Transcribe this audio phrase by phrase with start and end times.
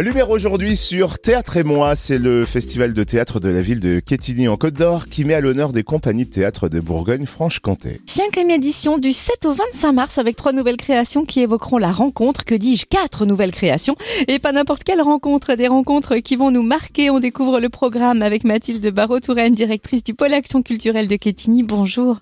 [0.00, 4.00] Lumière aujourd'hui sur Théâtre et moi, c'est le festival de théâtre de la ville de
[4.00, 8.00] Quetigny en Côte d'Or qui met à l'honneur des compagnies de théâtre de Bourgogne-Franche-Comté.
[8.06, 12.44] Cinquième édition du 7 au 25 mars avec trois nouvelles créations qui évoqueront la rencontre,
[12.44, 13.94] que dis-je, quatre nouvelles créations
[14.26, 17.10] et pas n'importe quelle rencontre, des rencontres qui vont nous marquer.
[17.10, 21.62] On découvre le programme avec Mathilde Barreau-Touraine, directrice du pôle action culturelle de Quetigny.
[21.62, 22.18] Bonjour.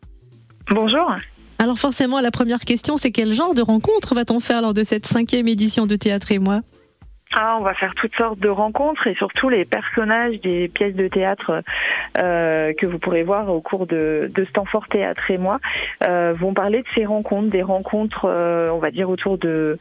[0.71, 1.11] Bonjour.
[1.59, 5.07] Alors forcément, la première question, c'est quel genre de rencontre va-t-on faire lors de cette
[5.07, 6.61] cinquième édition de Théâtre et moi?
[7.35, 11.09] Ah, on va faire toutes sortes de rencontres et surtout les personnages des pièces de
[11.09, 11.63] théâtre
[12.19, 15.59] euh, que vous pourrez voir au cours de, Stanford Théâtre et moi
[16.07, 19.79] euh, vont parler de ces rencontres, des rencontres, euh, on va dire autour de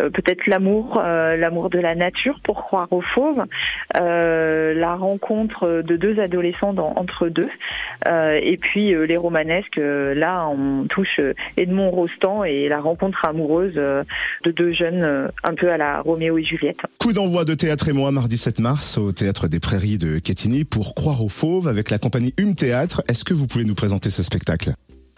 [0.00, 3.44] euh, peut-être l'amour, l'amour de la nature pour croire aux fauves,
[3.94, 7.50] la rencontre de deux adolescents entre deux,
[8.06, 9.80] et puis les romanesques.
[9.80, 11.20] là, on touche
[11.56, 16.44] Edmond Rostand et la rencontre amoureuse de deux jeunes un peu à la Roméo et
[16.44, 16.84] Juliette.
[16.98, 20.64] Coup d'envoi de Théâtre et moi mardi 7 mars au Théâtre des Prairies de Quetigny
[20.64, 23.02] pour Croire aux Fauves avec la compagnie Hume Théâtre.
[23.08, 24.72] Est-ce que vous pouvez nous présenter ce spectacle?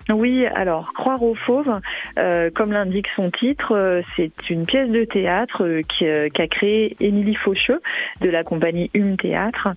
[0.09, 1.81] Oui, alors Croire aux fauves,
[2.19, 7.35] euh, comme l'indique son titre, euh, c'est une pièce de théâtre euh, qu'a créée Émilie
[7.35, 7.81] Faucheux
[8.21, 9.69] de la compagnie Hume Théâtre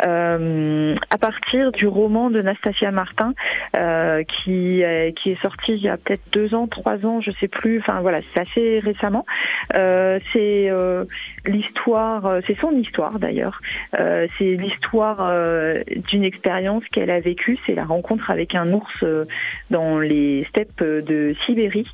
[0.00, 3.32] à partir du roman de Nastasia Martin
[3.72, 4.82] qui
[5.16, 7.80] qui est sorti il y a peut-être deux ans, trois ans, je sais plus.
[7.80, 9.26] Enfin voilà, c'est assez récemment.
[9.74, 10.70] c'est
[11.46, 13.60] l'histoire, c'est son histoire d'ailleurs.
[13.92, 15.32] c'est l'histoire
[16.08, 17.58] d'une expérience qu'elle a vécue.
[17.66, 19.04] C'est la rencontre avec un ours
[19.70, 21.86] dans dans les steppes de Sibérie,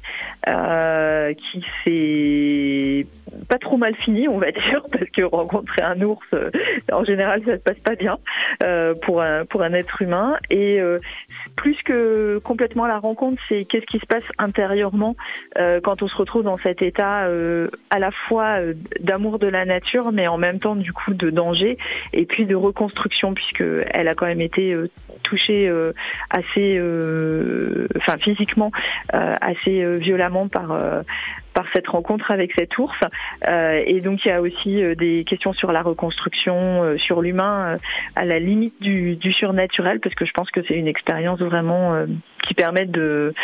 [0.49, 3.07] euh, qui s'est
[3.49, 6.51] pas trop mal fini, on va dire, parce que rencontrer un ours, euh,
[6.91, 8.17] en général, ça se passe pas bien
[8.63, 10.37] euh, pour un pour un être humain.
[10.51, 10.81] Et
[11.57, 15.17] plus que complètement la rencontre, c'est qu'est-ce qui se passe intérieurement
[15.83, 17.29] quand on se retrouve dans cet état
[17.91, 18.59] à la fois
[19.01, 21.77] d'amour de la nature, mais en même temps du coup de danger
[22.13, 24.77] et puis de reconstruction, puisque elle a quand même été
[25.25, 25.71] touchée
[26.31, 26.81] assez
[27.97, 28.71] enfin physiquement
[29.15, 31.03] euh, assez euh, violemment par euh,
[31.53, 32.99] par cette rencontre avec cet ours.
[33.47, 37.77] et donc il y a aussi des questions sur la reconstruction, sur l'humain,
[38.17, 41.95] à la limite du, du, surnaturel, parce que je pense que c'est une expérience vraiment
[42.43, 43.35] qui permet de,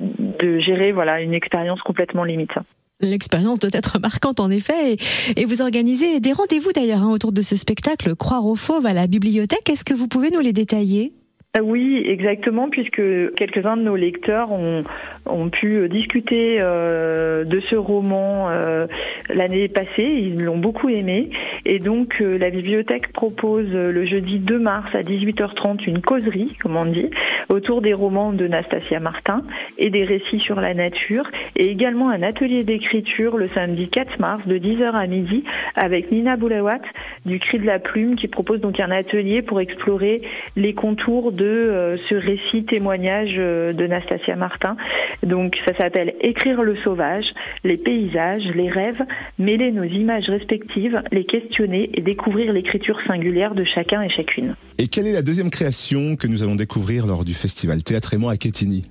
[0.00, 2.50] de gérer voilà une expérience complètement limite.
[2.98, 4.96] L'expérience doit être marquante en effet.
[5.36, 8.92] Et, vous organisez des rendez-vous d'ailleurs hein, autour de ce spectacle Croire aux fauves à
[8.92, 9.70] la bibliothèque.
[9.70, 11.12] Est-ce que vous pouvez nous les détailler?
[11.60, 13.02] Oui, exactement, puisque
[13.34, 14.80] quelques-uns de nos lecteurs ont,
[15.26, 18.86] ont pu discuter euh, de ce roman euh,
[19.28, 20.02] l'année passée.
[20.02, 21.28] Ils l'ont beaucoup aimé.
[21.66, 26.74] Et donc, euh, la bibliothèque propose le jeudi 2 mars à 18h30 une causerie, comme
[26.74, 27.10] on dit,
[27.50, 29.42] autour des romans de Nastasia Martin
[29.76, 31.30] et des récits sur la nature.
[31.56, 35.44] Et également un atelier d'écriture le samedi 4 mars de 10h à midi
[35.76, 36.80] avec Nina Boulawat
[37.26, 40.22] du Cri de la Plume qui propose donc un atelier pour explorer
[40.56, 44.76] les contours de euh, ce récit témoignage euh, de Nastasia Martin.
[45.22, 47.24] Donc ça s'appelle Écrire le sauvage,
[47.64, 49.02] les paysages, les rêves,
[49.38, 54.54] mêler nos images respectives, les questionner et découvrir l'écriture singulière de chacun et chacune.
[54.78, 58.18] Et quelle est la deuxième création que nous allons découvrir lors du festival Théâtre et
[58.18, 58.84] moi à Quetigny?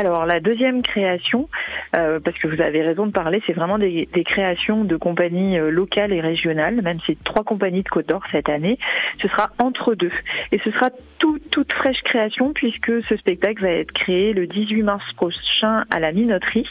[0.00, 1.48] Alors la deuxième création,
[1.96, 5.70] euh, parce que vous avez raison de parler, c'est vraiment des, créations de compagnies euh,
[5.70, 8.78] locales et régionales, même c'est trois compagnies de Côte d'Or cette année.
[9.22, 10.10] Ce sera entre deux,
[10.52, 15.12] et ce sera toute fraîche création puisque ce spectacle va être créé le 18 mars
[15.14, 16.68] prochain à la Minoterie.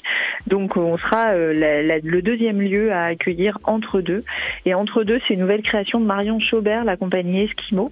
[0.48, 1.54] Donc on sera euh,
[2.04, 4.24] le deuxième lieu à accueillir entre deux.
[4.66, 7.92] Et entre deux, c'est une nouvelle création de Marion Chaubert, la compagnie Esquimau.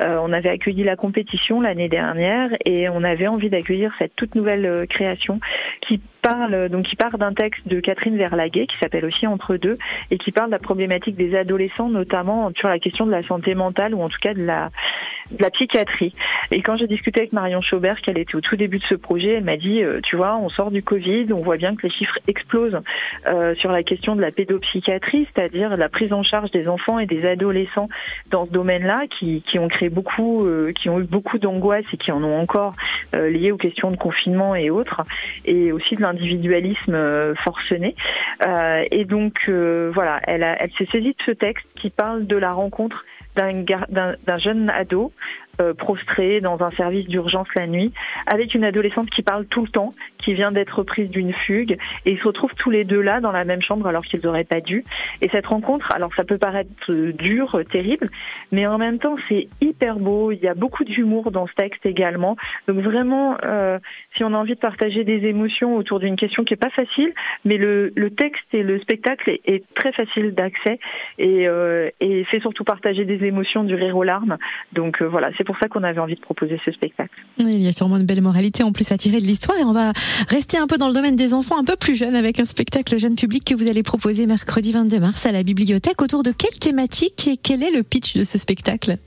[0.00, 4.66] on avait accueilli la compétition l'année dernière et on avait envie d'accueillir cette toute nouvelle
[4.66, 5.40] euh, création
[5.86, 9.76] qui parle donc qui part d'un texte de Catherine Verlaguet qui s'appelle aussi Entre deux
[10.10, 13.54] et qui parle de la problématique des adolescents notamment sur la question de la santé
[13.54, 14.70] mentale ou en tout cas de la
[15.30, 16.12] de la psychiatrie.
[16.50, 19.34] Et quand j'ai discuté avec Marion Chaubert, qu'elle était au tout début de ce projet,
[19.34, 21.92] elle m'a dit, euh, tu vois, on sort du Covid, on voit bien que les
[21.92, 22.78] chiffres explosent
[23.28, 27.06] euh, sur la question de la pédopsychiatrie, c'est-à-dire la prise en charge des enfants et
[27.06, 27.88] des adolescents
[28.30, 30.46] dans ce domaine-là, qui, qui ont créé beaucoup,
[30.78, 32.74] qui ont eu beaucoup d'angoisse et qui en ont encore
[33.14, 35.02] liées aux questions de confinement et autres,
[35.44, 37.94] et aussi de individualisme euh, forcené.
[38.46, 42.36] Euh, et donc euh, voilà, elle, elle s'est saisie de ce texte qui parle de
[42.36, 43.04] la rencontre
[43.36, 45.12] d'un jeune ado
[45.60, 47.92] euh, prostrée dans un service d'urgence la nuit,
[48.26, 51.76] avec une adolescente qui parle tout le temps, qui vient d'être prise d'une fugue,
[52.06, 54.44] et ils se retrouvent tous les deux là dans la même chambre alors qu'ils n'auraient
[54.44, 54.84] pas dû.
[55.20, 58.08] Et cette rencontre, alors ça peut paraître euh, dur, terrible,
[58.50, 60.32] mais en même temps c'est hyper beau.
[60.32, 62.36] Il y a beaucoup d'humour dans ce texte également.
[62.68, 63.78] Donc vraiment, euh,
[64.16, 67.12] si on a envie de partager des émotions autour d'une question qui est pas facile,
[67.44, 70.78] mais le, le texte et le spectacle est, est très facile d'accès
[71.18, 74.38] et, euh, et fait surtout partager des émotions, du rire aux larmes.
[74.72, 77.10] Donc euh, voilà, c'est pour ça qu'on avait envie de proposer ce spectacle.
[77.38, 79.72] Il y a sûrement une belle moralité en plus à tirer de l'histoire et on
[79.72, 79.92] va
[80.28, 82.96] rester un peu dans le domaine des enfants un peu plus jeunes avec un spectacle
[82.96, 86.00] jeune public que vous allez proposer mercredi 22 mars à la bibliothèque.
[86.00, 88.98] Autour de quelle thématique et quel est le pitch de ce spectacle?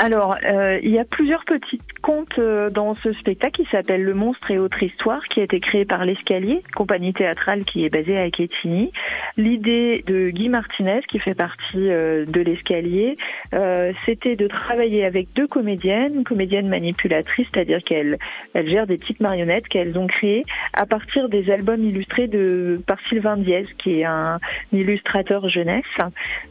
[0.00, 4.14] Alors, euh, il y a plusieurs petits contes euh, dans ce spectacle qui s'appelle Le
[4.14, 8.16] monstre et autres histoires, qui a été créé par l'Escalier, compagnie théâtrale qui est basée
[8.16, 8.92] à Quetigny.
[9.36, 13.16] L'idée de Guy Martinez, qui fait partie euh, de l'Escalier,
[14.06, 18.18] c'était de travailler avec deux comédiennes, comédiennes manipulatrices, c'est-à-dire qu'elles
[18.54, 20.44] elles gèrent des petites marionnettes qu'elles ont créées
[20.74, 24.38] à partir des albums illustrés de par Sylvain Diez, qui est un
[24.72, 25.84] illustrateur jeunesse.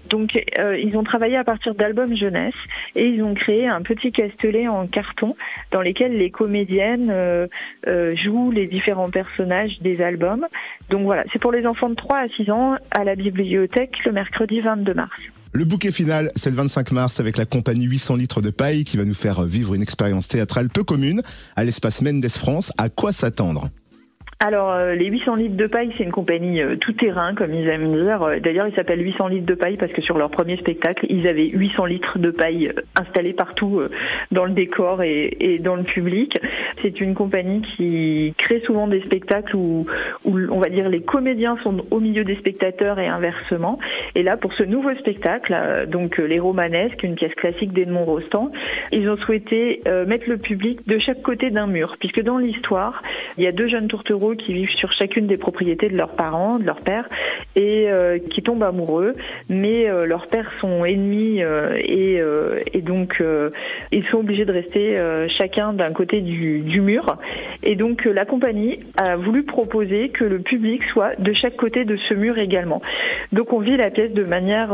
[0.10, 2.54] Donc, ils ont travaillé à partir d'albums jeunesse
[2.96, 5.36] et ils ont créé un petit castelet en carton
[5.72, 7.48] dans lequel les comédiennes euh,
[7.88, 10.46] euh, jouent les différents personnages des albums.
[10.90, 14.12] Donc voilà, c'est pour les enfants de 3 à 6 ans à la bibliothèque le
[14.12, 15.12] mercredi 22 mars.
[15.54, 18.98] Le bouquet final, c'est le 25 mars avec la compagnie 800 litres de paille qui
[18.98, 21.22] va nous faire vivre une expérience théâtrale peu commune
[21.56, 22.72] à l'espace Mendes France.
[22.78, 23.70] À quoi s'attendre?
[24.40, 27.68] Alors, euh, les 800 litres de paille, c'est une compagnie euh, tout terrain, comme ils
[27.70, 28.22] aiment dire.
[28.22, 31.28] Euh, d'ailleurs, ils s'appellent 800 litres de paille parce que sur leur premier spectacle, ils
[31.28, 33.82] avaient 800 litres de paille installés partout
[34.32, 36.38] dans le décor et dans le public.
[36.82, 39.86] C'est une compagnie qui crée souvent des spectacles où,
[40.26, 43.80] où, on va dire, les comédiens sont au milieu des spectateurs et inversement.
[44.16, 48.52] Et là, pour ce nouveau spectacle, donc Les Romanesques, une pièce classique d'Edmond Rostand,
[48.92, 53.02] ils ont souhaité mettre le public de chaque côté d'un mur, puisque dans l'histoire,
[53.38, 56.60] il y a deux jeunes tourtereaux qui vivent sur chacune des propriétés de leurs parents,
[56.60, 57.08] de leur père,
[57.58, 59.16] et euh, qui tombent amoureux,
[59.50, 62.22] mais euh, leurs pères sont ennemis euh, et,
[62.74, 63.22] et, donc
[63.92, 64.96] ils sont obligés de rester
[65.38, 67.18] chacun d'un côté du, du, mur.
[67.64, 71.98] Et donc la compagnie a voulu proposer que le public soit de chaque côté de
[72.08, 72.82] ce mur également.
[73.32, 74.70] Donc on vit la pièce de manière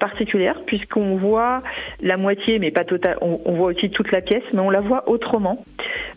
[0.00, 1.58] particulière puisqu'on voit
[2.02, 3.16] la moitié, mais pas total.
[3.20, 5.64] On, on, voit aussi toute la pièce, mais on la voit autrement.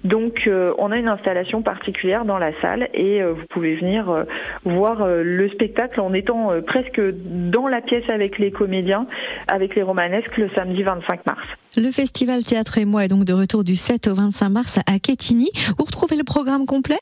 [0.04, 4.24] Donc on a une installation particulière dans la salle et euh, vous pouvez venir euh,
[4.66, 9.06] voir euh, le spectacle en étant presque dans la pièce avec les comédiens,
[9.48, 11.46] avec les romanesques le samedi 25 mars.
[11.78, 15.00] Le festival Théâtre et moi est donc de retour du 7 au 25 mars à
[15.00, 15.50] Quetigny.
[15.78, 16.98] Vous retrouvez le programme complet?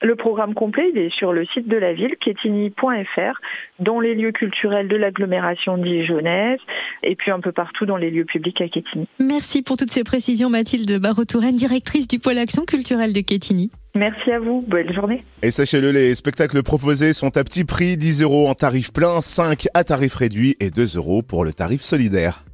[0.00, 3.40] Le programme complet il est sur le site de la ville, quetigny.fr,
[3.80, 6.60] dans les lieux culturels de l'agglomération dijonnaise
[7.02, 9.08] et puis un peu partout dans les lieux publics à Quetigny.
[9.18, 13.70] Merci pour toutes ces précisions, Mathilde Barreau-Touraine, directrice du pôle action culturelle de Quetigny.
[13.98, 15.24] Merci à vous, bonne journée.
[15.42, 19.66] Et sachez-le, les spectacles proposés sont à petit prix, 10 euros en tarif plein, 5
[19.74, 22.44] à tarif réduit et 2 euros pour le tarif solidaire.